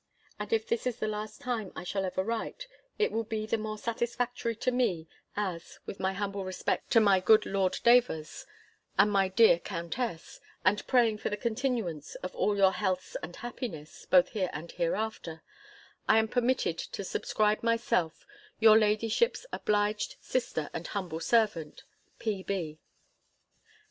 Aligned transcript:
And 0.39 0.51
if 0.51 0.67
this 0.67 0.87
is 0.87 0.97
the 0.97 1.07
last 1.07 1.45
line 1.45 1.71
I 1.75 1.83
shall 1.83 2.05
ever 2.05 2.23
write, 2.23 2.65
it 2.97 3.11
will 3.11 3.23
be 3.23 3.45
the 3.45 3.55
more 3.59 3.77
satisfactory 3.77 4.55
to 4.55 4.71
me, 4.71 5.07
as 5.37 5.77
(with 5.85 5.99
my 5.99 6.13
humble 6.13 6.43
respects 6.43 6.89
to 6.93 6.99
my 6.99 7.19
good 7.19 7.45
Lord 7.45 7.77
Davers, 7.83 8.47
and 8.97 9.11
my 9.11 9.27
dear 9.27 9.59
countess, 9.59 10.39
and 10.65 10.87
praying 10.87 11.19
for 11.19 11.29
the 11.29 11.37
continuance 11.37 12.15
of 12.15 12.35
all 12.35 12.57
your 12.57 12.71
healths 12.71 13.15
and 13.21 13.35
happiness, 13.35 14.07
both 14.09 14.29
here 14.29 14.49
and 14.53 14.71
hereafter), 14.71 15.43
I 16.09 16.17
am 16.17 16.27
permitted 16.27 16.79
to 16.79 17.03
subscribe 17.03 17.61
myself 17.61 18.25
your 18.59 18.79
ladyship's 18.79 19.45
obliged 19.53 20.15
sister 20.19 20.71
and 20.73 20.87
humble 20.87 21.19
servant, 21.19 21.83
P. 22.17 22.79